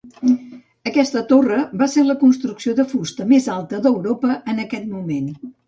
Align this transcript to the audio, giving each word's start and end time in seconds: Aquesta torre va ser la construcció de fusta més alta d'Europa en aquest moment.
Aquesta 0.91 1.21
torre 1.31 1.59
va 1.83 1.89
ser 1.97 2.07
la 2.07 2.17
construcció 2.23 2.75
de 2.81 2.87
fusta 2.95 3.29
més 3.35 3.53
alta 3.59 3.85
d'Europa 3.87 4.41
en 4.55 4.67
aquest 4.67 4.93
moment. 4.99 5.33